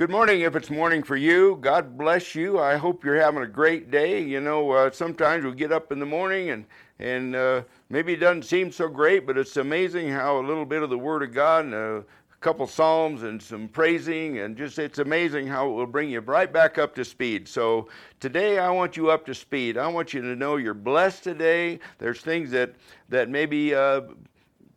Good 0.00 0.08
morning 0.08 0.40
if 0.40 0.56
it's 0.56 0.70
morning 0.70 1.02
for 1.02 1.14
you. 1.14 1.58
God 1.60 1.98
bless 1.98 2.34
you. 2.34 2.58
I 2.58 2.78
hope 2.78 3.04
you're 3.04 3.20
having 3.20 3.42
a 3.42 3.46
great 3.46 3.90
day. 3.90 4.22
You 4.22 4.40
know, 4.40 4.70
uh, 4.70 4.90
sometimes 4.90 5.44
we 5.44 5.52
get 5.52 5.72
up 5.72 5.92
in 5.92 5.98
the 5.98 6.06
morning 6.06 6.48
and, 6.48 6.64
and 6.98 7.36
uh, 7.36 7.64
maybe 7.90 8.14
it 8.14 8.16
doesn't 8.16 8.44
seem 8.44 8.72
so 8.72 8.88
great, 8.88 9.26
but 9.26 9.36
it's 9.36 9.58
amazing 9.58 10.08
how 10.08 10.40
a 10.40 10.40
little 10.40 10.64
bit 10.64 10.82
of 10.82 10.88
the 10.88 10.96
Word 10.96 11.22
of 11.22 11.34
God 11.34 11.66
and 11.66 11.74
a 11.74 12.02
couple 12.40 12.66
psalms 12.66 13.24
and 13.24 13.42
some 13.42 13.68
praising 13.68 14.38
and 14.38 14.56
just 14.56 14.78
it's 14.78 15.00
amazing 15.00 15.46
how 15.46 15.68
it 15.68 15.72
will 15.72 15.86
bring 15.86 16.08
you 16.08 16.20
right 16.20 16.50
back 16.50 16.78
up 16.78 16.94
to 16.94 17.04
speed. 17.04 17.46
So 17.46 17.90
today 18.20 18.58
I 18.58 18.70
want 18.70 18.96
you 18.96 19.10
up 19.10 19.26
to 19.26 19.34
speed. 19.34 19.76
I 19.76 19.86
want 19.86 20.14
you 20.14 20.22
to 20.22 20.34
know 20.34 20.56
you're 20.56 20.72
blessed 20.72 21.24
today. 21.24 21.78
There's 21.98 22.22
things 22.22 22.50
that, 22.52 22.72
that 23.10 23.28
maybe 23.28 23.74
uh, 23.74 24.00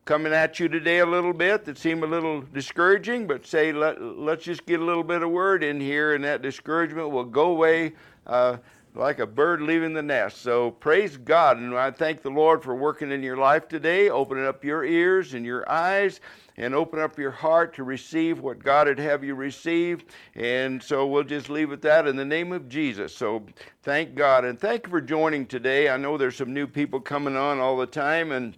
coming 0.06 0.34
at 0.34 0.60
you 0.60 0.68
today 0.68 1.00
a 1.00 1.06
little 1.06 1.34
bit 1.34 1.64
that 1.66 1.78
seem 1.78 2.04
a 2.04 2.08
little 2.08 2.42
discouraging, 2.54 3.26
but 3.26 3.46
say, 3.46 3.72
let, 3.72 4.02
let's 4.02 4.44
just 4.44 4.66
get 4.66 4.82
a 4.82 4.84
little 4.84 5.04
bit 5.04 5.24
of 5.24 5.30
word 5.30 5.64
in 5.64 5.80
here, 5.80 6.14
and 6.14 6.24
that 6.24 6.42
discouragement 6.42 7.10
will 7.10 7.24
go 7.24 7.52
away 7.52 7.94
uh, 8.28 8.58
like 8.96 9.20
a 9.20 9.26
bird 9.26 9.62
leaving 9.62 9.94
the 9.94 10.02
nest. 10.02 10.42
So 10.42 10.72
praise 10.72 11.16
God, 11.16 11.58
and 11.58 11.74
I 11.74 11.90
thank 11.90 12.22
the 12.22 12.30
Lord 12.30 12.62
for 12.62 12.76
working 12.76 13.12
in 13.12 13.24
your 13.24 13.38
life 13.38 13.68
today, 13.68 14.10
opening 14.10 14.46
up 14.46 14.64
your 14.64 14.84
ears 14.84 15.34
and 15.34 15.46
your 15.46 15.70
eyes. 15.70 16.20
And 16.56 16.76
open 16.76 17.00
up 17.00 17.18
your 17.18 17.32
heart 17.32 17.74
to 17.78 17.84
receive 17.84 18.40
what 18.40 18.64
God 18.64 18.88
would 18.88 19.00
have 19.00 19.24
you 19.24 19.34
receive. 19.34 20.06
And 20.36 20.84
so 20.84 21.08
we'll 21.08 21.24
just 21.24 21.50
leave 21.50 21.72
it 21.72 21.82
that 21.82 22.06
in 22.06 22.16
the 22.16 22.24
name 22.24 22.52
of 22.52 22.70
Jesus. 22.70 23.16
So 23.16 23.42
thank 23.82 24.14
God. 24.14 24.46
And 24.46 24.60
thank 24.60 24.86
you 24.86 24.92
for 24.92 25.02
joining 25.02 25.48
today. 25.48 25.90
I 25.90 25.98
know 25.98 26.16
there's 26.16 26.36
some 26.36 26.54
new 26.54 26.68
people 26.68 27.00
coming 27.00 27.36
on 27.36 27.60
all 27.60 27.76
the 27.76 27.88
time. 27.88 28.32
And 28.32 28.56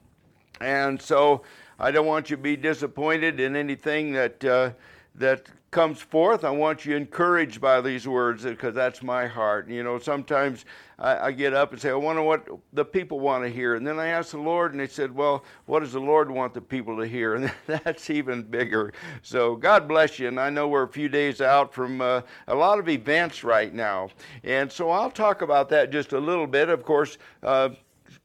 and 0.62 1.02
so 1.02 1.44
I 1.80 1.92
don't 1.92 2.06
want 2.06 2.30
you 2.30 2.38
to 2.38 2.42
be 2.42 2.56
disappointed 2.56 3.40
in 3.40 3.56
anything 3.56 4.14
that, 4.14 4.44
uh, 4.44 4.72
that 5.16 5.48
comes 5.76 6.00
forth. 6.00 6.46
I 6.46 6.52
want 6.52 6.86
you 6.86 6.96
encouraged 6.96 7.60
by 7.60 7.82
these 7.82 8.08
words 8.08 8.46
because 8.46 8.74
that's 8.74 9.04
my 9.04 9.28
heart. 9.28 9.68
You 9.68 9.84
know, 9.84 10.00
sometimes 10.00 10.64
I, 10.98 11.18
I, 11.28 11.32
get 11.34 11.54
up 11.54 11.74
and 11.74 11.82
say, 11.82 11.90
I 11.90 11.96
wonder 11.96 12.22
what 12.22 12.48
the 12.72 12.86
people 12.86 13.20
want 13.20 13.44
to 13.44 13.50
hear. 13.50 13.76
And 13.76 13.86
then 13.86 14.00
I 14.00 14.08
ask 14.08 14.32
the 14.32 14.38
Lord, 14.38 14.72
and 14.72 14.80
He 14.80 14.88
said, 14.88 15.14
Well, 15.14 15.44
what 15.66 15.82
does 15.82 15.92
the 15.92 16.00
Lord 16.00 16.32
want 16.32 16.54
the 16.54 16.62
people 16.62 16.98
to 16.98 17.06
hear? 17.06 17.36
And 17.36 17.52
that's 17.68 18.10
even 18.10 18.44
bigger. 18.44 18.94
So 19.22 19.58
God 19.58 19.86
bless 19.86 20.18
you. 20.18 20.30
And 20.30 20.40
I 20.40 20.50
know 20.50 20.70
we're 20.70 20.84
a 20.84 20.88
few 20.88 21.10
days 21.10 21.42
out 21.42 21.74
from 21.74 22.00
uh, 22.00 22.22
a 22.48 22.56
lot 22.56 22.80
of 22.80 22.88
events 22.88 23.44
right 23.44 23.74
now. 23.74 24.10
And 24.46 24.72
so 24.72 24.92
I'll 24.92 25.12
talk 25.12 25.42
about 25.42 25.68
that 25.70 25.92
just 25.92 26.14
a 26.14 26.20
little 26.20 26.48
bit. 26.48 26.70
Of 26.70 26.84
course, 26.84 27.18
uh, 27.44 27.72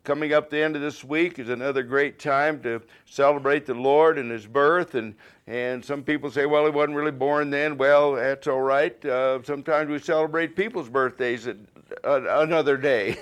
coming 0.05 0.33
up 0.33 0.51
the 0.51 0.63
end 0.63 0.77
of 0.77 0.83
this 0.83 1.05
week 1.05 1.39
is 1.39 1.49
another 1.49 1.83
great 1.83 2.19
time 2.19 2.61
to 2.63 2.83
celebrate 3.05 3.67
the 3.67 3.75
Lord 3.75 4.19
and 4.19 4.31
His 4.31 4.47
birth. 4.47 4.95
And, 4.95 5.15
and 5.47 5.85
some 5.85 6.03
people 6.03 6.31
say, 6.31 6.47
well, 6.47 6.65
He 6.65 6.71
wasn't 6.71 6.97
really 6.97 7.11
born 7.11 7.51
then. 7.51 7.77
Well, 7.77 8.13
that's 8.13 8.47
all 8.47 8.63
right. 8.63 9.05
Uh, 9.05 9.43
sometimes 9.43 9.91
we 9.91 9.99
celebrate 9.99 10.57
people's 10.57 10.89
birthdays 10.89 11.47
at 11.47 11.57
another 12.05 12.77
day. 12.77 13.17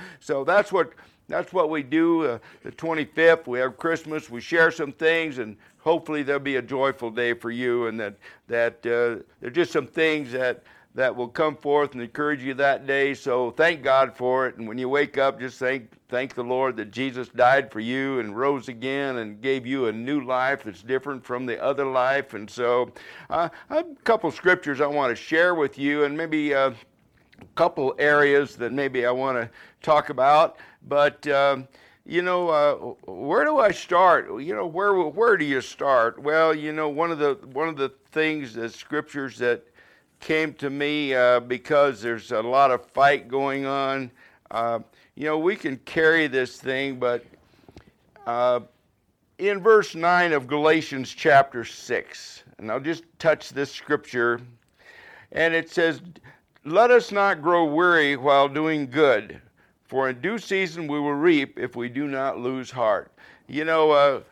so 0.20 0.44
that's 0.44 0.72
what, 0.72 0.92
that's 1.28 1.52
what 1.52 1.70
we 1.70 1.82
do. 1.82 2.24
Uh, 2.24 2.38
the 2.62 2.72
25th, 2.72 3.46
we 3.46 3.58
have 3.58 3.76
Christmas, 3.76 4.30
we 4.30 4.40
share 4.40 4.70
some 4.70 4.92
things, 4.92 5.38
and 5.38 5.56
hopefully 5.78 6.22
there'll 6.22 6.40
be 6.40 6.56
a 6.56 6.62
joyful 6.62 7.10
day 7.10 7.34
for 7.34 7.50
you. 7.50 7.86
And 7.86 7.98
that, 7.98 8.16
that 8.48 8.74
uh, 8.86 9.22
there's 9.40 9.54
just 9.54 9.72
some 9.72 9.86
things 9.86 10.32
that 10.32 10.62
that 10.96 11.14
will 11.14 11.28
come 11.28 11.54
forth 11.54 11.92
and 11.92 12.00
encourage 12.00 12.42
you 12.42 12.54
that 12.54 12.86
day. 12.86 13.12
So 13.12 13.50
thank 13.50 13.82
God 13.82 14.16
for 14.16 14.46
it. 14.48 14.56
And 14.56 14.66
when 14.66 14.78
you 14.78 14.88
wake 14.88 15.18
up, 15.18 15.38
just 15.38 15.58
thank 15.58 15.90
thank 16.08 16.34
the 16.34 16.42
Lord 16.42 16.74
that 16.78 16.90
Jesus 16.90 17.28
died 17.28 17.70
for 17.70 17.80
you 17.80 18.18
and 18.18 18.34
rose 18.34 18.68
again 18.68 19.18
and 19.18 19.42
gave 19.42 19.66
you 19.66 19.86
a 19.86 19.92
new 19.92 20.22
life 20.24 20.64
that's 20.64 20.82
different 20.82 21.22
from 21.22 21.44
the 21.44 21.62
other 21.62 21.84
life. 21.84 22.32
And 22.32 22.48
so, 22.48 22.90
uh, 23.28 23.50
a 23.68 23.84
couple 24.04 24.30
scriptures 24.30 24.80
I 24.80 24.86
want 24.86 25.14
to 25.14 25.22
share 25.22 25.54
with 25.54 25.78
you, 25.78 26.04
and 26.04 26.16
maybe 26.16 26.54
uh, 26.54 26.70
a 26.70 27.44
couple 27.56 27.94
areas 27.98 28.56
that 28.56 28.72
maybe 28.72 29.04
I 29.04 29.10
want 29.10 29.36
to 29.36 29.50
talk 29.82 30.08
about. 30.08 30.56
But 30.88 31.26
um, 31.28 31.68
you 32.06 32.22
know, 32.22 32.48
uh, 32.48 33.10
where 33.12 33.44
do 33.44 33.58
I 33.58 33.70
start? 33.70 34.28
You 34.40 34.54
know, 34.54 34.66
where 34.66 34.94
where 34.94 35.36
do 35.36 35.44
you 35.44 35.60
start? 35.60 36.18
Well, 36.18 36.54
you 36.54 36.72
know, 36.72 36.88
one 36.88 37.10
of 37.10 37.18
the 37.18 37.34
one 37.52 37.68
of 37.68 37.76
the 37.76 37.92
things, 38.12 38.54
the 38.54 38.70
scriptures 38.70 39.36
that 39.38 39.62
came 40.26 40.52
to 40.52 40.70
me 40.70 41.14
uh, 41.14 41.38
because 41.38 42.02
there's 42.02 42.32
a 42.32 42.42
lot 42.42 42.72
of 42.72 42.84
fight 42.86 43.28
going 43.28 43.64
on. 43.64 44.10
Uh, 44.50 44.80
you 45.14 45.24
know, 45.24 45.38
we 45.38 45.54
can 45.54 45.76
carry 45.84 46.26
this 46.26 46.60
thing, 46.60 46.98
but 46.98 47.24
uh, 48.26 48.58
in 49.38 49.60
verse 49.60 49.94
9 49.94 50.32
of 50.32 50.48
Galatians 50.48 51.14
chapter 51.14 51.64
6, 51.64 52.42
and 52.58 52.72
I'll 52.72 52.80
just 52.80 53.04
touch 53.20 53.50
this 53.50 53.70
scripture, 53.70 54.40
and 55.30 55.54
it 55.54 55.70
says, 55.70 56.02
Let 56.64 56.90
us 56.90 57.12
not 57.12 57.40
grow 57.40 57.64
weary 57.64 58.16
while 58.16 58.48
doing 58.48 58.90
good, 58.90 59.40
for 59.84 60.08
in 60.08 60.20
due 60.20 60.38
season 60.38 60.88
we 60.88 60.98
will 60.98 61.14
reap 61.14 61.56
if 61.56 61.76
we 61.76 61.88
do 61.88 62.08
not 62.08 62.40
lose 62.40 62.68
heart. 62.68 63.12
You 63.46 63.64
know, 63.64 63.92
uh, 63.92 64.22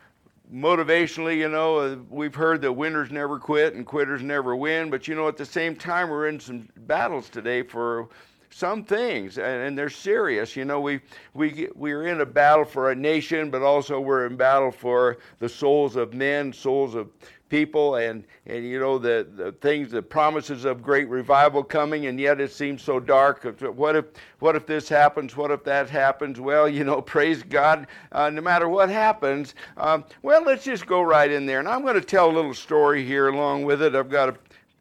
motivationally, 0.52 1.36
you 1.36 1.48
know, 1.48 1.78
uh, 1.78 1.96
we've 2.10 2.34
heard 2.34 2.60
that 2.62 2.72
winners 2.72 3.10
never 3.10 3.38
quit 3.38 3.74
and 3.74 3.86
quitters 3.86 4.22
never 4.22 4.54
win, 4.56 4.90
but 4.90 5.08
you 5.08 5.14
know, 5.14 5.28
at 5.28 5.36
the 5.36 5.46
same 5.46 5.76
time, 5.76 6.08
we're 6.08 6.28
in 6.28 6.38
some 6.38 6.68
battles 6.86 7.28
today 7.28 7.62
for 7.62 8.08
some 8.50 8.84
things, 8.84 9.38
and, 9.38 9.62
and 9.62 9.78
they're 9.78 9.90
serious. 9.90 10.54
You 10.54 10.64
know, 10.64 10.80
we 10.80 11.00
we 11.32 11.68
we're 11.74 12.06
in 12.06 12.20
a 12.20 12.26
battle 12.26 12.64
for 12.64 12.90
a 12.90 12.94
nation, 12.94 13.50
but 13.50 13.62
also 13.62 14.00
we're 14.00 14.26
in 14.26 14.36
battle 14.36 14.70
for 14.70 15.18
the 15.40 15.48
souls 15.48 15.96
of 15.96 16.14
men, 16.14 16.52
souls 16.52 16.94
of 16.94 17.08
people 17.54 17.94
and, 17.94 18.24
and 18.46 18.64
you 18.64 18.80
know 18.80 18.98
the, 18.98 19.24
the 19.36 19.52
things 19.52 19.92
the 19.92 20.02
promises 20.02 20.64
of 20.64 20.82
great 20.82 21.08
revival 21.08 21.62
coming 21.62 22.06
and 22.06 22.18
yet 22.18 22.40
it 22.40 22.50
seems 22.50 22.82
so 22.82 22.98
dark. 22.98 23.44
What 23.60 23.94
if 23.94 24.06
what 24.40 24.56
if 24.56 24.66
this 24.66 24.88
happens? 24.88 25.36
What 25.36 25.52
if 25.52 25.62
that 25.62 25.88
happens? 25.88 26.40
Well 26.40 26.68
you 26.68 26.82
know 26.82 27.00
praise 27.14 27.44
god. 27.44 27.86
Uh, 28.10 28.28
no 28.28 28.40
matter 28.40 28.68
what 28.68 28.88
happens 28.88 29.54
um, 29.76 30.04
well 30.22 30.42
let's 30.42 30.64
just 30.64 30.84
go 30.86 31.00
right 31.00 31.30
in 31.30 31.46
there. 31.46 31.60
And 31.60 31.68
i'm 31.68 31.82
going 31.82 31.94
to 31.94 32.00
tell 32.00 32.28
a 32.28 32.34
little 32.34 32.54
story 32.54 33.04
here 33.04 33.28
along 33.28 33.62
with 33.62 33.82
it. 33.82 33.94
I've 33.94 34.10
got 34.10 34.36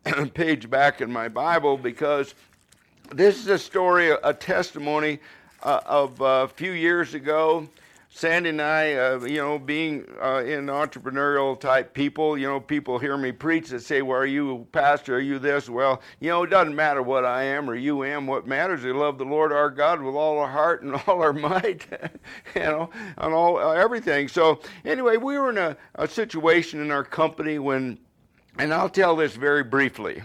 a 0.08 0.26
page 0.34 0.68
back 0.68 1.00
in 1.00 1.12
my 1.12 1.28
bible 1.28 1.78
because 1.78 2.34
this 3.12 3.38
is 3.38 3.50
a 3.50 3.60
story 3.60 4.10
a 4.24 4.34
testimony 4.34 5.20
uh, 5.62 5.80
of 5.86 6.20
a 6.22 6.48
few 6.48 6.72
years 6.72 7.14
ago 7.14 7.70
Sandy 8.16 8.50
and 8.50 8.62
I, 8.62 8.94
uh, 8.94 9.22
you 9.22 9.38
know, 9.38 9.58
being 9.58 10.06
uh, 10.22 10.44
in 10.44 10.68
entrepreneurial 10.68 11.60
type 11.60 11.96
people, 11.96 12.38
you 12.38 12.48
know, 12.48 12.60
people 12.60 13.00
hear 13.00 13.18
me 13.18 13.32
preach 13.32 13.72
and 13.72 13.82
say, 13.82 14.04
Well, 14.04 14.20
are 14.20 14.26
you 14.28 14.68
pastor? 14.72 15.16
Are 15.16 15.20
you 15.20 15.40
this? 15.40 15.68
Well, 15.68 16.00
you 16.20 16.30
know, 16.30 16.44
it 16.44 16.52
doesn't 16.52 16.76
matter 16.76 17.02
what 17.02 17.26
I 17.26 17.42
am 17.42 17.68
or 17.68 17.74
you 17.74 18.04
am. 18.04 18.28
What 18.28 18.46
matters 18.46 18.86
is 18.86 18.94
love 18.94 19.18
the 19.18 19.26
Lord 19.26 19.52
our 19.52 19.72
God 19.72 20.00
with 20.00 20.14
all 20.14 20.38
our 20.38 20.48
heart 20.48 20.84
and 20.84 20.94
all 21.08 21.24
our 21.24 21.34
might, 21.34 21.88
you 22.56 22.62
know, 22.62 22.92
and 23.18 23.34
all 23.34 23.58
uh, 23.58 23.72
everything. 23.72 24.28
So, 24.28 24.60
anyway, 24.86 25.18
we 25.18 25.40
were 25.40 25.50
in 25.50 25.58
a, 25.58 25.76
a 25.96 26.08
situation 26.08 26.82
in 26.82 26.92
our 26.92 27.04
company 27.04 27.58
when, 27.58 27.98
and 28.60 28.72
I'll 28.72 28.90
tell 28.90 29.16
this 29.16 29.36
very 29.36 29.64
briefly, 29.64 30.22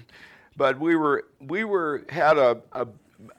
but 0.59 0.79
we 0.79 0.95
were, 0.95 1.25
we 1.41 1.65
were, 1.65 2.05
had 2.11 2.37
a, 2.37 2.61
a, 2.73 2.87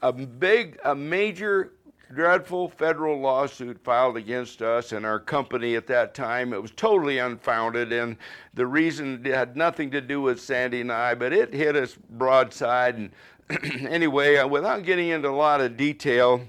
a 0.02 0.12
big, 0.12 0.80
a 0.84 0.96
major 0.96 1.74
dreadful 2.14 2.70
federal 2.70 3.20
lawsuit 3.20 3.80
filed 3.84 4.18
against 4.18 4.62
us 4.62 4.92
and 4.92 5.06
our 5.06 5.20
company 5.20 5.76
at 5.76 5.88
that 5.88 6.14
time. 6.14 6.54
It 6.54 6.62
was 6.62 6.72
totally 6.72 7.20
unfounded, 7.20 7.94
and 7.94 8.18
the 8.54 8.66
reason 8.66 9.24
had 9.26 9.56
nothing 9.56 9.92
to 9.92 10.02
do 10.02 10.22
with 10.22 10.42
Sandy 10.42 10.82
and 10.82 10.92
I, 10.92 11.14
but 11.14 11.34
it 11.34 11.54
hit 11.54 11.76
us 11.76 11.96
broadside. 12.12 12.96
And 12.96 13.12
anyway, 13.88 14.38
uh, 14.38 14.48
without 14.48 14.84
getting 14.84 15.10
into 15.10 15.30
a 15.30 15.32
lot 15.32 15.62
of 15.62 15.78
detail, 15.78 16.42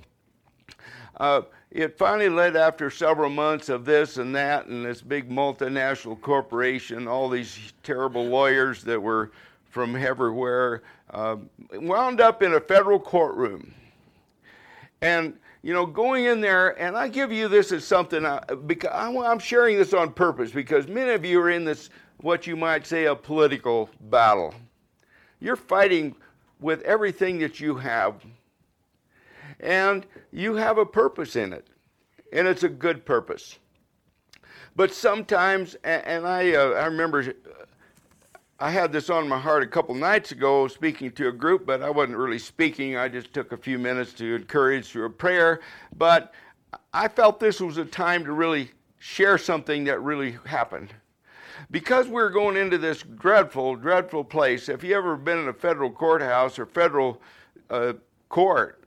uh, 1.18 1.42
it 1.70 1.96
finally 1.98 2.28
led 2.28 2.56
after 2.56 2.90
several 2.90 3.30
months 3.30 3.68
of 3.68 3.84
this 3.84 4.16
and 4.16 4.34
that 4.34 4.66
and 4.66 4.84
this 4.84 5.02
big 5.02 5.30
multinational 5.30 6.20
corporation, 6.20 7.06
all 7.06 7.28
these 7.28 7.72
terrible 7.82 8.24
lawyers 8.24 8.82
that 8.84 9.00
were 9.00 9.30
from 9.68 9.94
everywhere, 9.94 10.82
uh, 11.10 11.36
wound 11.74 12.20
up 12.20 12.42
in 12.42 12.54
a 12.54 12.60
federal 12.60 12.98
courtroom. 12.98 13.72
And 15.00 15.38
you 15.62 15.74
know, 15.74 15.84
going 15.84 16.24
in 16.24 16.40
there, 16.40 16.80
and 16.80 16.96
I 16.96 17.08
give 17.08 17.30
you 17.30 17.48
this 17.48 17.70
as 17.72 17.84
something, 17.84 18.24
I, 18.24 18.42
because 18.66 18.90
I'm 18.92 19.38
sharing 19.38 19.76
this 19.76 19.92
on 19.92 20.12
purpose 20.12 20.50
because 20.50 20.88
many 20.88 21.12
of 21.12 21.24
you 21.24 21.40
are 21.40 21.50
in 21.50 21.64
this, 21.64 21.90
what 22.18 22.46
you 22.46 22.56
might 22.56 22.86
say, 22.86 23.06
a 23.06 23.14
political 23.14 23.90
battle. 24.02 24.54
You're 25.40 25.56
fighting 25.56 26.14
with 26.60 26.82
everything 26.82 27.38
that 27.40 27.60
you 27.60 27.74
have, 27.76 28.24
and 29.60 30.06
you 30.32 30.54
have 30.54 30.78
a 30.78 30.86
purpose 30.86 31.36
in 31.36 31.52
it, 31.52 31.68
and 32.32 32.48
it's 32.48 32.62
a 32.62 32.68
good 32.68 33.04
purpose. 33.04 33.58
But 34.76 34.94
sometimes, 34.94 35.74
and 35.84 36.26
I, 36.26 36.54
uh, 36.54 36.70
I 36.70 36.86
remember 36.86 37.34
I 38.62 38.70
had 38.70 38.92
this 38.92 39.08
on 39.08 39.26
my 39.26 39.38
heart 39.38 39.62
a 39.62 39.66
couple 39.66 39.94
nights 39.94 40.32
ago 40.32 40.68
speaking 40.68 41.10
to 41.12 41.28
a 41.28 41.32
group, 41.32 41.64
but 41.64 41.82
I 41.82 41.88
wasn't 41.88 42.18
really 42.18 42.38
speaking. 42.38 42.94
I 42.96 43.08
just 43.08 43.32
took 43.32 43.52
a 43.52 43.56
few 43.56 43.78
minutes 43.78 44.12
to 44.14 44.34
encourage 44.34 44.86
through 44.88 45.06
a 45.06 45.10
prayer. 45.10 45.60
But 45.96 46.34
I 46.92 47.08
felt 47.08 47.40
this 47.40 47.60
was 47.60 47.78
a 47.78 47.86
time 47.86 48.22
to 48.26 48.32
really 48.32 48.70
share 48.98 49.38
something 49.38 49.84
that 49.84 50.02
really 50.02 50.36
happened. 50.44 50.92
because 51.70 52.08
we're 52.08 52.30
going 52.30 52.56
into 52.56 52.78
this 52.78 53.02
dreadful, 53.02 53.76
dreadful 53.76 54.24
place, 54.24 54.68
if 54.68 54.82
you 54.84 54.96
ever 54.96 55.16
been 55.16 55.38
in 55.38 55.48
a 55.48 55.52
federal 55.52 55.90
courthouse 55.90 56.58
or 56.58 56.66
federal 56.66 57.20
uh, 57.70 57.92
court, 58.28 58.84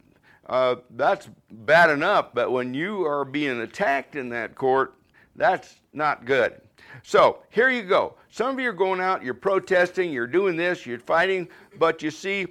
uh, 0.47 0.75
that's 0.91 1.29
bad 1.51 1.89
enough, 1.89 2.33
but 2.33 2.51
when 2.51 2.73
you 2.73 3.05
are 3.05 3.23
being 3.23 3.61
attacked 3.61 4.15
in 4.15 4.29
that 4.29 4.55
court, 4.55 4.95
that's 5.35 5.75
not 5.93 6.25
good. 6.25 6.59
So 7.01 7.39
here 7.49 7.69
you 7.69 7.83
go. 7.83 8.15
Some 8.29 8.53
of 8.53 8.59
you 8.59 8.69
are 8.69 8.73
going 8.73 9.01
out, 9.01 9.23
you're 9.23 9.33
protesting, 9.33 10.11
you're 10.11 10.27
doing 10.27 10.55
this, 10.55 10.85
you're 10.85 10.99
fighting, 10.99 11.47
but 11.77 12.01
you 12.01 12.11
see, 12.11 12.47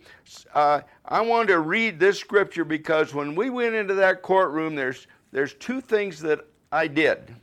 uh, 0.54 0.80
I 1.04 1.20
wanted 1.20 1.48
to 1.48 1.60
read 1.60 1.98
this 1.98 2.18
scripture 2.18 2.64
because 2.64 3.14
when 3.14 3.34
we 3.34 3.50
went 3.50 3.74
into 3.74 3.94
that 3.94 4.22
courtroom, 4.22 4.74
there's 4.74 5.06
there's 5.32 5.54
two 5.54 5.80
things 5.80 6.20
that 6.20 6.46
I 6.70 6.86
did. 6.86 7.34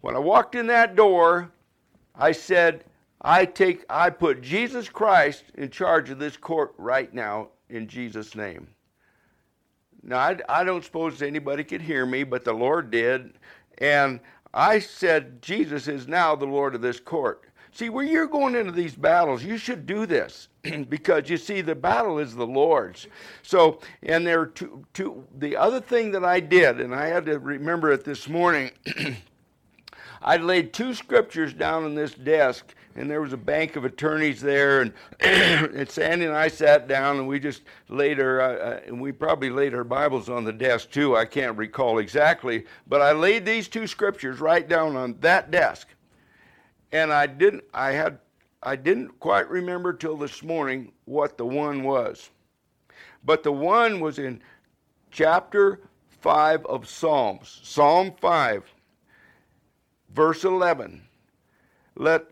When 0.00 0.16
I 0.16 0.18
walked 0.18 0.54
in 0.54 0.66
that 0.68 0.96
door, 0.96 1.50
I 2.14 2.32
said, 2.32 2.84
I 3.22 3.44
take 3.44 3.84
I 3.88 4.10
put 4.10 4.40
Jesus 4.42 4.88
Christ 4.88 5.44
in 5.54 5.70
charge 5.70 6.10
of 6.10 6.18
this 6.18 6.36
court 6.36 6.74
right 6.78 7.12
now 7.12 7.48
in 7.68 7.86
Jesus' 7.86 8.34
name. 8.34 8.66
Now 10.02 10.18
I, 10.18 10.38
I 10.48 10.64
don't 10.64 10.84
suppose 10.84 11.22
anybody 11.22 11.64
could 11.64 11.82
hear 11.82 12.06
me, 12.06 12.24
but 12.24 12.44
the 12.44 12.52
Lord 12.52 12.90
did. 12.90 13.34
And 13.78 14.20
I 14.52 14.78
said, 14.80 15.42
Jesus 15.42 15.86
is 15.88 16.08
now 16.08 16.34
the 16.34 16.46
Lord 16.46 16.74
of 16.74 16.80
this 16.80 16.98
court. 17.00 17.44
See, 17.72 17.88
when 17.88 18.08
you're 18.08 18.26
going 18.26 18.56
into 18.56 18.72
these 18.72 18.96
battles, 18.96 19.44
you 19.44 19.56
should 19.56 19.86
do 19.86 20.04
this 20.04 20.48
because 20.88 21.30
you 21.30 21.36
see, 21.36 21.60
the 21.60 21.74
battle 21.74 22.18
is 22.18 22.34
the 22.34 22.46
Lord's. 22.46 23.06
So, 23.42 23.80
and 24.02 24.26
there 24.26 24.40
are 24.40 24.46
two, 24.46 24.84
two, 24.92 25.24
the 25.38 25.56
other 25.56 25.80
thing 25.80 26.10
that 26.12 26.24
I 26.24 26.40
did, 26.40 26.80
and 26.80 26.94
I 26.94 27.06
had 27.06 27.26
to 27.26 27.38
remember 27.38 27.92
it 27.92 28.04
this 28.04 28.28
morning, 28.28 28.72
I 30.22 30.36
laid 30.36 30.72
two 30.72 30.92
scriptures 30.92 31.54
down 31.54 31.84
on 31.84 31.94
this 31.94 32.12
desk, 32.12 32.74
and 32.94 33.10
there 33.10 33.22
was 33.22 33.32
a 33.32 33.38
bank 33.38 33.76
of 33.76 33.86
attorneys 33.86 34.40
there, 34.40 34.82
and, 34.82 34.92
and 35.20 35.88
Sandy 35.88 36.26
and 36.26 36.36
I 36.36 36.48
sat 36.48 36.88
down, 36.88 37.18
and 37.18 37.26
we 37.26 37.40
just 37.40 37.62
laid 37.88 38.20
our, 38.20 38.40
uh, 38.40 38.52
uh, 38.52 38.80
and 38.86 39.00
we 39.00 39.12
probably 39.12 39.48
laid 39.48 39.74
our 39.74 39.84
Bibles 39.84 40.28
on 40.28 40.44
the 40.44 40.52
desk 40.52 40.90
too. 40.90 41.16
I 41.16 41.24
can't 41.24 41.56
recall 41.56 41.98
exactly, 41.98 42.66
but 42.86 43.00
I 43.00 43.12
laid 43.12 43.46
these 43.46 43.68
two 43.68 43.86
scriptures 43.86 44.40
right 44.40 44.68
down 44.68 44.94
on 44.94 45.16
that 45.20 45.50
desk, 45.50 45.88
and 46.92 47.12
I 47.12 47.26
didn't, 47.26 47.64
I 47.72 47.92
had, 47.92 48.18
I 48.62 48.76
didn't 48.76 49.18
quite 49.20 49.48
remember 49.48 49.94
till 49.94 50.18
this 50.18 50.42
morning 50.42 50.92
what 51.06 51.38
the 51.38 51.46
one 51.46 51.82
was, 51.82 52.28
but 53.24 53.42
the 53.42 53.52
one 53.52 54.00
was 54.00 54.18
in 54.18 54.42
chapter 55.10 55.80
five 56.10 56.66
of 56.66 56.86
Psalms, 56.86 57.60
Psalm 57.62 58.12
five 58.20 58.64
verse 60.14 60.44
11. 60.44 61.02
Let 61.96 62.26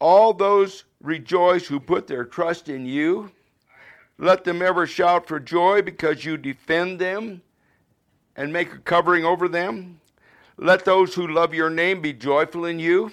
all 0.00 0.32
those 0.32 0.84
rejoice 1.00 1.66
who 1.66 1.80
put 1.80 2.06
their 2.06 2.24
trust 2.24 2.68
in 2.68 2.86
you. 2.86 3.30
Let 4.18 4.44
them 4.44 4.62
ever 4.62 4.86
shout 4.86 5.26
for 5.26 5.40
joy 5.40 5.82
because 5.82 6.24
you 6.24 6.36
defend 6.36 6.98
them 6.98 7.42
and 8.36 8.52
make 8.52 8.72
a 8.72 8.78
covering 8.78 9.24
over 9.24 9.48
them. 9.48 10.00
Let 10.56 10.84
those 10.84 11.14
who 11.14 11.26
love 11.26 11.52
your 11.52 11.70
name 11.70 12.00
be 12.00 12.12
joyful 12.12 12.66
in 12.66 12.78
you. 12.78 13.10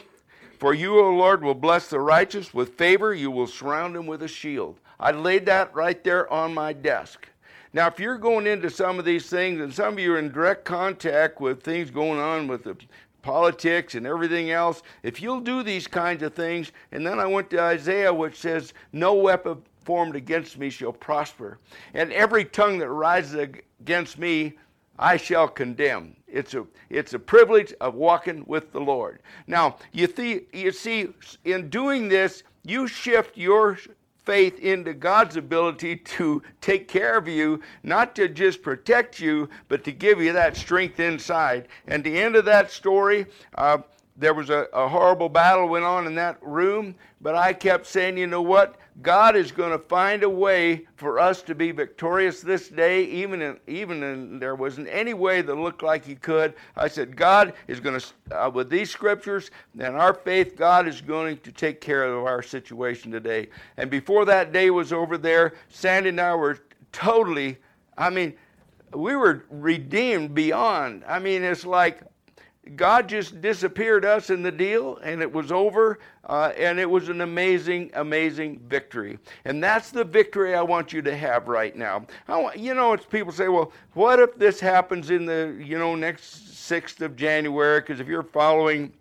For 0.59 0.75
you, 0.75 0.99
O 0.99 1.09
Lord, 1.09 1.43
will 1.43 1.55
bless 1.55 1.87
the 1.87 1.99
righteous 1.99 2.53
with 2.53 2.77
favor. 2.77 3.15
You 3.15 3.31
will 3.31 3.47
surround 3.47 3.95
them 3.95 4.05
with 4.05 4.21
a 4.21 4.27
shield. 4.27 4.79
I 4.99 5.09
laid 5.09 5.47
that 5.47 5.73
right 5.73 6.03
there 6.03 6.31
on 6.31 6.53
my 6.53 6.71
desk. 6.71 7.27
Now, 7.73 7.87
if 7.87 7.99
you're 7.99 8.17
going 8.17 8.45
into 8.45 8.69
some 8.69 8.99
of 8.99 9.05
these 9.05 9.25
things, 9.27 9.59
and 9.59 9.73
some 9.73 9.93
of 9.93 9.99
you 9.99 10.13
are 10.13 10.19
in 10.19 10.31
direct 10.31 10.65
contact 10.65 11.41
with 11.41 11.63
things 11.63 11.89
going 11.89 12.19
on 12.19 12.47
with 12.47 12.65
the 12.65 12.77
politics 13.21 13.95
and 13.95 14.05
everything 14.05 14.51
else, 14.51 14.81
if 15.03 15.21
you'll 15.21 15.41
do 15.41 15.63
these 15.63 15.87
kinds 15.87 16.23
of 16.23 16.33
things, 16.33 16.71
and 16.91 17.05
then 17.05 17.19
I 17.19 17.25
went 17.25 17.49
to 17.51 17.61
Isaiah, 17.61 18.13
which 18.13 18.37
says, 18.39 18.73
No 18.91 19.13
weapon 19.13 19.61
formed 19.83 20.15
against 20.15 20.57
me 20.57 20.69
shall 20.69 20.93
prosper, 20.93 21.59
and 21.93 22.11
every 22.13 22.45
tongue 22.45 22.77
that 22.79 22.89
rises 22.89 23.49
against 23.81 24.17
me 24.17 24.53
I 24.99 25.17
shall 25.17 25.47
condemn. 25.47 26.15
It's 26.27 26.53
a, 26.53 26.65
it's 26.89 27.13
a 27.13 27.19
privilege 27.19 27.73
of 27.81 27.95
walking 27.95 28.43
with 28.45 28.71
the 28.71 28.79
Lord. 28.79 29.21
Now, 29.47 29.77
you, 29.91 30.05
th- 30.05 30.43
you 30.53 30.71
see, 30.71 31.09
in 31.43 31.69
doing 31.69 32.07
this, 32.07 32.43
you 32.63 32.87
shift 32.87 33.35
your 33.35 33.79
faith 34.25 34.59
into 34.59 34.93
God's 34.93 35.35
ability 35.35 35.97
to 35.97 36.43
take 36.61 36.87
care 36.87 37.17
of 37.17 37.27
you, 37.27 37.61
not 37.83 38.15
to 38.15 38.27
just 38.27 38.61
protect 38.61 39.19
you, 39.19 39.49
but 39.67 39.83
to 39.83 39.91
give 39.91 40.21
you 40.21 40.33
that 40.33 40.55
strength 40.55 40.99
inside. 40.99 41.67
And 41.87 42.03
the 42.03 42.17
end 42.19 42.35
of 42.35 42.45
that 42.45 42.71
story, 42.71 43.25
uh, 43.55 43.79
there 44.17 44.33
was 44.33 44.49
a, 44.49 44.67
a 44.73 44.87
horrible 44.87 45.29
battle 45.29 45.67
went 45.67 45.85
on 45.85 46.05
in 46.05 46.15
that 46.15 46.37
room, 46.43 46.95
but 47.21 47.35
I 47.35 47.53
kept 47.53 47.87
saying, 47.87 48.17
you 48.17 48.27
know 48.27 48.41
what? 48.41 48.75
God 49.01 49.35
is 49.35 49.51
going 49.51 49.71
to 49.71 49.79
find 49.79 50.23
a 50.23 50.29
way 50.29 50.85
for 50.95 51.17
us 51.17 51.41
to 51.43 51.55
be 51.55 51.71
victorious 51.71 52.41
this 52.41 52.67
day, 52.67 53.05
even 53.05 53.41
in, 53.41 53.57
even 53.67 54.03
in, 54.03 54.37
there 54.37 54.55
wasn't 54.55 54.89
any 54.91 55.13
way 55.13 55.41
that 55.41 55.55
looked 55.55 55.81
like 55.81 56.05
He 56.05 56.15
could. 56.15 56.53
I 56.75 56.87
said, 56.87 57.15
God 57.15 57.53
is 57.67 57.79
going 57.79 57.99
to, 57.99 58.45
uh, 58.45 58.49
with 58.49 58.69
these 58.69 58.91
scriptures 58.91 59.49
and 59.79 59.95
our 59.95 60.13
faith, 60.13 60.55
God 60.55 60.87
is 60.87 60.99
going 60.99 61.37
to 61.37 61.51
take 61.51 61.79
care 61.79 62.03
of 62.03 62.25
our 62.25 62.41
situation 62.43 63.11
today. 63.11 63.47
And 63.77 63.89
before 63.89 64.25
that 64.25 64.51
day 64.51 64.69
was 64.69 64.91
over 64.91 65.17
there, 65.17 65.53
Sandy 65.69 66.09
and 66.09 66.19
I 66.19 66.35
were 66.35 66.59
totally, 66.91 67.57
I 67.97 68.09
mean, 68.09 68.33
we 68.93 69.15
were 69.15 69.45
redeemed 69.49 70.35
beyond. 70.35 71.03
I 71.07 71.17
mean, 71.19 71.43
it's 71.43 71.65
like 71.65 72.03
God 72.75 73.09
just 73.09 73.41
disappeared 73.41 74.05
us 74.05 74.29
in 74.29 74.43
the 74.43 74.51
deal 74.51 74.97
and 74.97 75.21
it 75.21 75.31
was 75.31 75.51
over. 75.51 75.99
Uh, 76.25 76.53
and 76.55 76.79
it 76.79 76.89
was 76.89 77.09
an 77.09 77.21
amazing, 77.21 77.89
amazing 77.95 78.59
victory. 78.67 79.17
And 79.45 79.63
that's 79.63 79.89
the 79.89 80.03
victory 80.03 80.53
I 80.53 80.61
want 80.61 80.93
you 80.93 81.01
to 81.01 81.17
have 81.17 81.47
right 81.47 81.75
now. 81.75 82.05
Want, 82.27 82.57
you 82.57 82.75
know, 82.75 82.93
it's 82.93 83.05
people 83.05 83.33
say, 83.33 83.47
well, 83.47 83.73
what 83.93 84.19
if 84.19 84.35
this 84.37 84.59
happens 84.59 85.09
in 85.09 85.25
the, 85.25 85.57
you 85.59 85.79
know, 85.79 85.95
next 85.95 86.45
6th 86.53 87.01
of 87.01 87.15
January? 87.15 87.81
Because 87.81 87.99
if 87.99 88.07
you're 88.07 88.21
following 88.21 88.93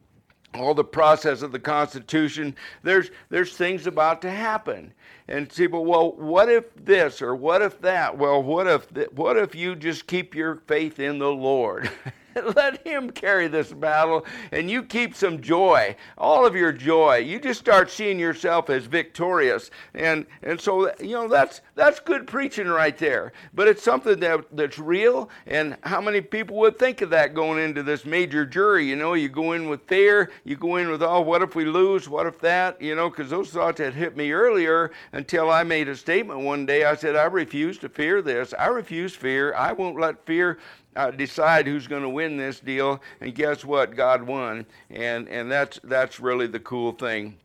all 0.54 0.74
the 0.74 0.82
process 0.82 1.42
of 1.42 1.52
the 1.52 1.58
Constitution, 1.58 2.56
there's, 2.82 3.10
there's 3.28 3.54
things 3.54 3.86
about 3.86 4.22
to 4.22 4.30
happen. 4.30 4.92
And 5.28 5.48
people, 5.48 5.84
well, 5.84 6.12
what 6.12 6.48
if 6.48 6.74
this 6.74 7.20
or 7.20 7.36
what 7.36 7.60
if 7.60 7.78
that? 7.82 8.16
Well, 8.16 8.42
what 8.42 8.66
if, 8.66 8.92
th- 8.92 9.12
what 9.12 9.36
if 9.36 9.54
you 9.54 9.76
just 9.76 10.06
keep 10.06 10.34
your 10.34 10.56
faith 10.66 10.98
in 10.98 11.18
the 11.18 11.30
Lord? 11.30 11.90
Let 12.56 12.86
him 12.86 13.10
carry 13.10 13.48
this 13.48 13.72
battle 13.72 14.24
and 14.52 14.70
you 14.70 14.82
keep 14.82 15.14
some 15.14 15.40
joy, 15.40 15.96
all 16.16 16.46
of 16.46 16.54
your 16.54 16.72
joy. 16.72 17.18
You 17.18 17.40
just 17.40 17.60
start 17.60 17.90
seeing 17.90 18.18
yourself 18.18 18.70
as 18.70 18.86
victorious. 18.86 19.70
And, 19.94 20.26
and 20.42 20.60
so, 20.60 20.92
you 21.00 21.14
know, 21.14 21.28
that's, 21.28 21.60
that's 21.74 22.00
good 22.00 22.26
preaching 22.26 22.68
right 22.68 22.96
there. 22.96 23.32
But 23.54 23.68
it's 23.68 23.82
something 23.82 24.20
that, 24.20 24.44
that's 24.52 24.78
real. 24.78 25.30
And 25.46 25.76
how 25.82 26.00
many 26.00 26.20
people 26.20 26.56
would 26.56 26.78
think 26.78 27.00
of 27.00 27.10
that 27.10 27.34
going 27.34 27.62
into 27.62 27.82
this 27.82 28.04
major 28.04 28.46
jury? 28.46 28.86
You 28.86 28.96
know, 28.96 29.14
you 29.14 29.28
go 29.28 29.52
in 29.52 29.68
with 29.68 29.82
fear, 29.86 30.30
you 30.44 30.56
go 30.56 30.76
in 30.76 30.90
with, 30.90 31.02
oh, 31.02 31.20
what 31.20 31.42
if 31.42 31.54
we 31.54 31.64
lose? 31.64 32.08
What 32.08 32.26
if 32.26 32.38
that? 32.40 32.80
You 32.80 32.94
know, 32.94 33.10
because 33.10 33.30
those 33.30 33.50
thoughts 33.50 33.80
had 33.80 33.94
hit 33.94 34.16
me 34.16 34.32
earlier 34.32 34.92
until 35.12 35.50
I 35.50 35.62
made 35.62 35.88
a 35.88 35.96
statement 35.96 36.40
one 36.40 36.66
day. 36.66 36.84
I 36.84 36.94
said, 36.94 37.16
I 37.16 37.24
refuse 37.24 37.78
to 37.78 37.88
fear 37.88 38.22
this. 38.22 38.54
I 38.58 38.66
refuse 38.66 39.14
fear. 39.14 39.54
I 39.54 39.72
won't 39.72 39.98
let 39.98 40.24
fear 40.26 40.58
uh, 40.96 41.10
decide 41.10 41.66
who's 41.66 41.86
going 41.86 42.02
to 42.02 42.08
win 42.08 42.36
this 42.36 42.60
deal. 42.60 43.00
And 43.20 43.34
guess 43.34 43.64
what? 43.64 43.94
God 43.94 44.22
won, 44.22 44.66
and 44.90 45.28
and 45.28 45.50
that's 45.50 45.80
that's 45.84 46.20
really 46.20 46.46
the 46.46 46.60
cool 46.60 46.92
thing. 46.92 47.36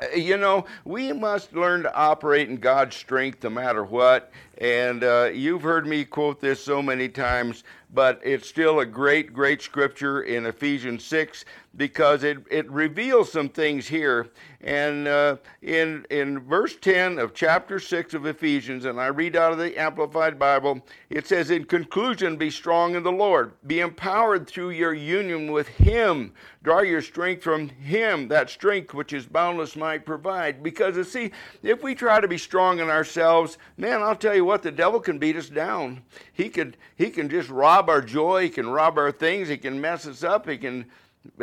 Uh, 0.00 0.16
you 0.16 0.36
know, 0.36 0.64
we 0.84 1.12
must 1.12 1.54
learn 1.54 1.82
to 1.82 1.94
operate 1.94 2.48
in 2.48 2.56
God's 2.56 2.96
strength 2.96 3.42
no 3.42 3.50
matter 3.50 3.84
what. 3.84 4.30
And 4.58 5.04
uh, 5.04 5.30
you've 5.32 5.62
heard 5.62 5.86
me 5.86 6.04
quote 6.04 6.40
this 6.40 6.62
so 6.62 6.82
many 6.82 7.08
times, 7.08 7.62
but 7.94 8.20
it's 8.24 8.48
still 8.48 8.80
a 8.80 8.86
great, 8.86 9.32
great 9.32 9.62
scripture 9.62 10.22
in 10.22 10.46
Ephesians 10.46 11.04
6 11.04 11.44
because 11.76 12.24
it, 12.24 12.38
it 12.50 12.68
reveals 12.70 13.30
some 13.30 13.48
things 13.48 13.86
here. 13.86 14.28
And 14.60 15.06
uh, 15.06 15.36
in, 15.62 16.04
in 16.10 16.40
verse 16.40 16.76
10 16.76 17.18
of 17.18 17.32
chapter 17.32 17.78
6 17.78 18.14
of 18.14 18.26
Ephesians, 18.26 18.84
and 18.84 19.00
I 19.00 19.06
read 19.06 19.36
out 19.36 19.52
of 19.52 19.58
the 19.58 19.80
Amplified 19.80 20.38
Bible, 20.38 20.80
it 21.08 21.28
says, 21.28 21.50
In 21.50 21.64
conclusion, 21.64 22.36
be 22.36 22.50
strong 22.50 22.96
in 22.96 23.04
the 23.04 23.12
Lord, 23.12 23.52
be 23.66 23.78
empowered 23.80 24.48
through 24.48 24.70
your 24.70 24.92
union 24.92 25.52
with 25.52 25.68
Him. 25.68 26.34
Draw 26.64 26.80
your 26.80 27.02
strength 27.02 27.44
from 27.44 27.68
Him, 27.68 28.26
that 28.28 28.50
strength 28.50 28.92
which 28.92 29.12
His 29.12 29.26
boundless 29.26 29.76
might 29.76 30.04
provide. 30.04 30.62
Because, 30.62 31.10
see, 31.10 31.30
if 31.62 31.84
we 31.84 31.94
try 31.94 32.20
to 32.20 32.28
be 32.28 32.38
strong 32.38 32.80
in 32.80 32.90
ourselves, 32.90 33.58
man, 33.76 34.02
I'll 34.02 34.16
tell 34.16 34.34
you 34.34 34.44
what, 34.48 34.62
the 34.62 34.72
devil 34.72 34.98
can 34.98 35.18
beat 35.18 35.36
us 35.36 35.48
down. 35.48 36.02
He 36.32 36.48
could, 36.48 36.76
he 36.96 37.10
can 37.10 37.28
just 37.28 37.50
rob 37.50 37.88
our 37.88 38.00
joy, 38.00 38.44
he 38.44 38.48
can 38.48 38.68
rob 38.68 38.98
our 38.98 39.12
things, 39.12 39.48
he 39.48 39.58
can 39.58 39.80
mess 39.80 40.06
us 40.06 40.24
up, 40.24 40.48
he 40.48 40.56
can 40.56 40.86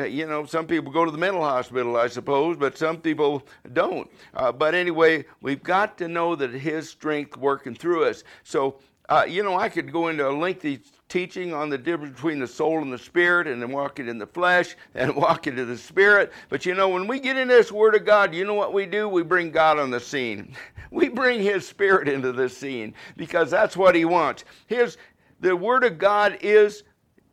you 0.08 0.26
know, 0.26 0.46
some 0.46 0.66
people 0.66 0.92
go 0.92 1.06
to 1.06 1.12
the 1.12 1.18
mental 1.18 1.44
hospital, 1.44 1.98
I 1.98 2.08
suppose, 2.08 2.58
but 2.58 2.78
some 2.78 2.98
people 2.98 3.46
don't. 3.74 4.10
Uh, 4.34 4.52
but 4.52 4.74
anyway, 4.74 5.26
we've 5.42 5.62
got 5.62 5.98
to 6.00 6.08
know 6.08 6.36
that 6.36 6.52
His 6.52 6.90
strength 6.90 7.38
working 7.38 7.76
through 7.76 8.06
us. 8.06 8.24
So 8.44 8.80
uh, 9.10 9.26
you 9.28 9.44
know, 9.44 9.58
I 9.58 9.70
could 9.70 9.92
go 9.92 10.08
into 10.08 10.28
a 10.28 10.32
lengthy 10.32 10.82
teaching 11.10 11.54
on 11.54 11.70
the 11.70 11.78
difference 11.78 12.16
between 12.16 12.40
the 12.40 12.48
soul 12.48 12.82
and 12.82 12.92
the 12.92 12.98
spirit 12.98 13.48
and 13.48 13.62
then 13.62 13.72
walking 13.72 14.08
in 14.08 14.18
the 14.18 14.28
flesh 14.28 14.76
and 14.96 15.16
walking 15.16 15.58
in 15.58 15.68
the 15.68 15.78
spirit. 15.78 16.32
But 16.50 16.66
you 16.66 16.74
know, 16.74 16.90
when 16.90 17.08
we 17.08 17.20
get 17.20 17.38
into 17.38 17.54
this 17.54 17.72
Word 17.72 17.96
of 17.96 18.06
God, 18.06 18.34
you 18.34 18.46
know 18.46 18.54
what 18.54 18.74
we 18.74 18.86
do? 18.86 19.08
We 19.08 19.24
bring 19.24 19.52
God 19.52 19.80
on 19.80 19.92
the 19.92 20.00
scene. 20.00 20.56
We 20.92 21.10
bring 21.10 21.42
His 21.42 21.68
Spirit 21.68 22.08
into 22.08 22.32
the 22.32 22.48
scene 22.48 22.94
because 23.18 23.52
that's 23.52 23.76
what 23.76 23.96
He 23.96 24.06
wants. 24.06 24.46
His, 24.68 24.98
the 25.42 25.54
Word 25.54 25.84
of 25.84 25.98
God 25.98 26.38
is, 26.40 26.84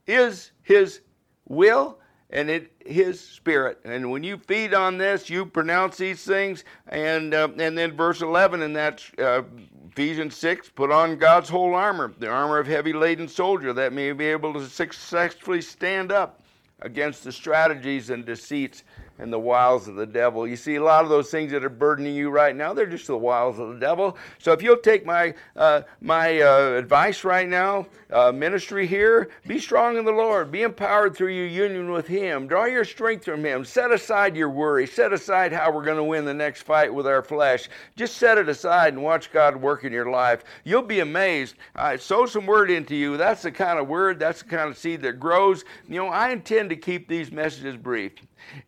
is 0.09 0.51
His 0.63 1.03
will 1.47 1.99
and 2.33 2.51
it 2.51 2.73
his 2.85 3.21
spirit. 3.21 3.79
And 3.85 4.11
when 4.11 4.25
you 4.25 4.39
feed 4.39 4.75
on 4.75 4.99
this 4.99 5.31
you 5.31 5.47
pronounce 5.47 5.99
these 5.99 6.25
things 6.25 6.65
and 6.89 7.35
uh, 7.35 7.49
and 7.59 7.77
then 7.77 7.97
verse 7.97 8.23
11 8.23 8.63
in 8.63 8.73
that 8.73 9.05
uh, 9.19 9.43
Ephesians 9.91 10.37
6, 10.37 10.71
put 10.71 10.91
on 10.91 11.17
God's 11.17 11.51
whole 11.51 11.75
armor, 11.75 12.15
the 12.19 12.29
armor 12.29 12.59
of 12.59 12.67
heavy 12.67 12.95
laden 12.95 13.29
soldier, 13.29 13.75
that 13.75 13.93
may 13.93 14.13
be 14.13 14.25
able 14.25 14.55
to 14.55 14.67
successfully 14.67 15.61
stand 15.61 16.11
up 16.11 16.41
against 16.81 17.25
the 17.25 17.31
strategies 17.31 18.09
and 18.09 18.25
deceits 18.25 18.85
and 19.19 19.33
the 19.33 19.39
wiles 19.39 19.89
of 19.89 19.95
the 19.95 20.07
devil. 20.07 20.47
You 20.47 20.57
see, 20.57 20.77
a 20.77 20.83
lot 20.83 21.05
of 21.05 21.11
those 21.11 21.31
things 21.31 21.53
that 21.53 21.65
are 21.65 21.71
burdening 21.71 22.15
you 22.15 22.31
right 22.31 22.55
now, 22.55 22.73
they're 22.73 22.87
just 22.87 23.07
the 23.07 23.17
wiles 23.17 23.59
of 23.59 23.69
the 23.69 23.79
devil. 23.79 24.17
So 24.39 24.53
if 24.53 24.63
you'll 24.63 24.77
take 24.77 25.05
my, 25.07 25.35
uh, 25.57 25.83
my 26.01 26.41
uh, 26.41 26.73
advice 26.73 27.25
right 27.25 27.49
now, 27.49 27.87
uh, 28.11 28.33
ministry 28.33 28.87
here, 28.87 29.31
be 29.47 29.59
strong 29.59 29.97
in 29.97 30.05
the 30.05 30.13
Lord. 30.13 30.51
Be 30.51 30.63
empowered 30.63 31.17
through 31.17 31.33
your 31.33 31.47
union 31.47 31.91
with 31.91 32.07
Him. 32.07 32.47
Draw 32.47 32.67
your 32.67 32.85
strength 32.85 33.25
from 33.25 33.45
Him. 33.45 33.65
Set 33.65 33.91
aside 33.91 34.37
your 34.37 34.51
worry. 34.51 34.87
Set 34.87 35.13
aside 35.13 35.53
how 35.53 35.71
we're 35.71 35.85
going 35.85 35.97
to 35.97 36.05
win 36.05 36.25
the 36.25 36.35
next 36.35 36.63
fight 36.63 36.93
with 36.93 37.07
our 37.07 37.23
flesh. 37.23 37.69
Just 37.97 38.17
set 38.17 38.39
it 38.39 38.49
aside 38.49 38.93
and 38.93 39.03
watch 39.03 39.33
God 39.33 39.57
work 39.57 39.85
in 39.85 39.93
your 39.93 40.11
life. 40.11 40.45
You'll 40.65 40.83
be 40.83 41.01
amazed. 41.01 41.55
I 41.75 41.97
sow 41.97 42.27
some 42.27 42.47
word 42.47 42.71
into 42.71 42.95
you. 42.95 43.17
That's 43.17 43.43
the 43.43 43.53
kind 43.53 43.79
of 43.79 43.89
word, 43.89 44.19
that's 44.19 44.43
the 44.43 44.49
kind 44.49 44.69
of 44.69 44.77
seed 44.77 45.03
that 45.03 45.21
grows. 45.21 45.65
You 45.89 45.97
know, 45.97 46.09
I 46.09 46.31
intend 46.31 46.71
to 46.71 46.77
keep 46.77 47.09
these 47.09 47.33
messages 47.33 47.77
brief. 47.77 48.13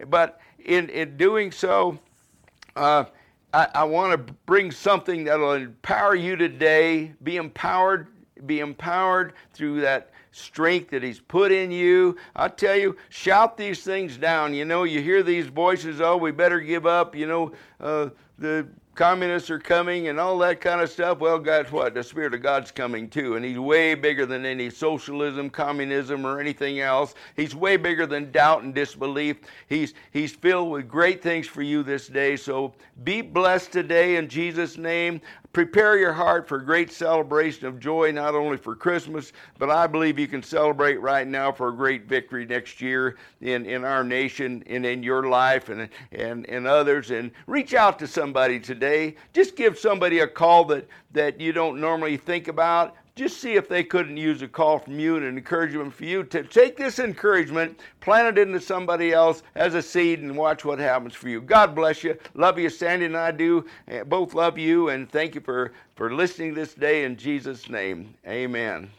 But 0.08 0.40
in, 0.64 0.88
in 0.90 1.16
doing 1.16 1.52
so, 1.52 1.98
uh, 2.76 3.04
I, 3.52 3.68
I 3.74 3.84
want 3.84 4.12
to 4.12 4.32
bring 4.46 4.70
something 4.70 5.24
that 5.24 5.38
will 5.38 5.52
empower 5.52 6.14
you 6.14 6.36
today. 6.36 7.12
Be 7.22 7.36
empowered, 7.36 8.08
be 8.46 8.60
empowered 8.60 9.34
through 9.52 9.80
that 9.82 10.10
strength 10.32 10.90
that 10.90 11.02
He's 11.02 11.20
put 11.20 11.52
in 11.52 11.70
you. 11.70 12.16
I 12.34 12.48
tell 12.48 12.76
you, 12.76 12.96
shout 13.10 13.56
these 13.56 13.84
things 13.84 14.16
down. 14.16 14.54
You 14.54 14.64
know, 14.64 14.84
you 14.84 15.00
hear 15.00 15.22
these 15.22 15.46
voices, 15.46 16.00
oh, 16.00 16.16
we 16.16 16.32
better 16.32 16.60
give 16.60 16.86
up. 16.86 17.14
You 17.14 17.26
know, 17.26 17.52
uh, 17.80 18.10
the 18.38 18.66
communists 18.94 19.50
are 19.50 19.58
coming 19.58 20.08
and 20.08 20.20
all 20.20 20.38
that 20.38 20.60
kind 20.60 20.80
of 20.80 20.90
stuff. 20.90 21.18
Well, 21.18 21.38
guess 21.38 21.70
what? 21.70 21.94
The 21.94 22.02
Spirit 22.02 22.34
of 22.34 22.42
God's 22.42 22.70
coming 22.70 23.08
too, 23.08 23.36
and 23.36 23.44
He's 23.44 23.58
way 23.58 23.94
bigger 23.94 24.26
than 24.26 24.46
any 24.46 24.70
socialism, 24.70 25.50
communism, 25.50 26.26
or 26.26 26.40
anything 26.40 26.80
else. 26.80 27.14
He's 27.36 27.54
way 27.54 27.76
bigger 27.76 28.06
than 28.06 28.30
doubt 28.30 28.62
and 28.62 28.74
disbelief. 28.74 29.38
He's 29.68 29.94
He's 30.12 30.32
filled 30.32 30.70
with 30.70 30.88
great 30.88 31.22
things 31.22 31.46
for 31.46 31.62
you 31.62 31.82
this 31.82 32.06
day. 32.06 32.36
So 32.36 32.72
be 33.02 33.20
blessed 33.20 33.72
today 33.72 34.16
in 34.16 34.28
Jesus' 34.28 34.78
name. 34.78 35.20
Prepare 35.54 35.98
your 35.98 36.12
heart 36.12 36.48
for 36.48 36.56
a 36.56 36.64
great 36.64 36.90
celebration 36.90 37.68
of 37.68 37.78
joy, 37.78 38.10
not 38.10 38.34
only 38.34 38.56
for 38.56 38.74
Christmas, 38.74 39.32
but 39.56 39.70
I 39.70 39.86
believe 39.86 40.18
you 40.18 40.26
can 40.26 40.42
celebrate 40.42 41.00
right 41.00 41.28
now 41.28 41.52
for 41.52 41.68
a 41.68 41.72
great 41.72 42.06
victory 42.06 42.44
next 42.44 42.80
year 42.80 43.16
in, 43.40 43.64
in 43.64 43.84
our 43.84 44.02
nation 44.02 44.64
and 44.66 44.84
in 44.84 45.04
your 45.04 45.28
life 45.28 45.68
and, 45.68 45.88
and, 46.10 46.44
and 46.50 46.66
others. 46.66 47.12
And 47.12 47.30
reach 47.46 47.72
out 47.72 48.00
to 48.00 48.08
somebody 48.08 48.58
today. 48.58 49.14
Just 49.32 49.54
give 49.54 49.78
somebody 49.78 50.18
a 50.18 50.26
call 50.26 50.64
that, 50.64 50.88
that 51.12 51.40
you 51.40 51.52
don't 51.52 51.80
normally 51.80 52.16
think 52.16 52.48
about 52.48 52.96
just 53.16 53.40
see 53.40 53.54
if 53.54 53.68
they 53.68 53.84
couldn't 53.84 54.16
use 54.16 54.42
a 54.42 54.48
call 54.48 54.80
from 54.80 54.98
you 54.98 55.16
and 55.16 55.24
an 55.24 55.36
encouragement 55.36 55.94
for 55.94 56.04
you 56.04 56.24
to 56.24 56.42
take 56.42 56.76
this 56.76 56.98
encouragement, 56.98 57.78
plant 58.00 58.36
it 58.36 58.42
into 58.42 58.60
somebody 58.60 59.12
else 59.12 59.44
as 59.54 59.74
a 59.74 59.82
seed, 59.82 60.20
and 60.20 60.36
watch 60.36 60.64
what 60.64 60.80
happens 60.80 61.14
for 61.14 61.28
you. 61.28 61.40
God 61.40 61.76
bless 61.76 62.02
you. 62.02 62.18
Love 62.34 62.58
you, 62.58 62.68
Sandy 62.68 63.06
and 63.06 63.16
I 63.16 63.30
do. 63.30 63.64
Eh, 63.86 64.02
both 64.02 64.34
love 64.34 64.58
you, 64.58 64.88
and 64.88 65.08
thank 65.08 65.36
you 65.36 65.40
for, 65.40 65.72
for 65.94 66.12
listening 66.12 66.54
this 66.54 66.74
day 66.74 67.04
in 67.04 67.16
Jesus' 67.16 67.68
name. 67.68 68.14
Amen. 68.26 68.90